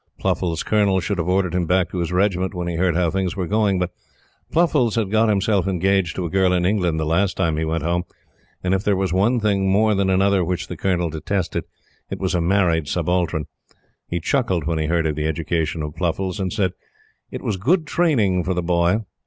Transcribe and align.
Pluffles' 0.19 0.63
Colonel 0.65 0.99
should 0.99 1.19
have 1.19 1.27
ordered 1.27 1.53
him 1.53 1.67
back 1.67 1.89
to 1.91 1.99
his 1.99 2.11
regiment 2.11 2.55
when 2.55 2.67
he 2.67 2.75
heard 2.75 2.95
how 2.95 3.11
things 3.11 3.35
were 3.35 3.45
going. 3.45 3.77
But 3.77 3.91
Pluffles 4.51 4.95
had 4.95 5.11
got 5.11 5.29
himself 5.29 5.67
engaged 5.67 6.15
to 6.15 6.25
a 6.25 6.29
girl 6.31 6.53
in 6.53 6.65
England 6.65 6.99
the 6.99 7.05
last 7.05 7.37
time 7.37 7.55
he 7.55 7.65
went 7.65 7.83
home; 7.83 8.05
and 8.63 8.73
if 8.73 8.83
there 8.83 8.95
was 8.95 9.13
one 9.13 9.39
thing 9.39 9.69
more 9.71 9.93
than 9.93 10.09
another 10.09 10.43
which 10.43 10.69
the 10.69 10.75
Colonel 10.75 11.11
detested, 11.11 11.65
it 12.09 12.17
was 12.19 12.33
a 12.33 12.41
married 12.41 12.87
subaltern. 12.87 13.45
He 14.07 14.19
chuckled 14.19 14.65
when 14.65 14.79
he 14.79 14.87
heard 14.87 15.05
of 15.05 15.15
the 15.15 15.27
education 15.27 15.83
of 15.83 15.95
Pluffles, 15.95 16.39
and 16.39 16.51
said 16.51 16.73
it 17.29 17.43
was 17.43 17.57
"good 17.57 17.85
training 17.85 18.43
for 18.43 18.55
the 18.55 18.63
boy." 18.63 19.01